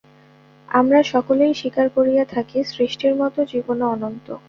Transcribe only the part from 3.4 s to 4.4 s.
জীবনও অনন্ত।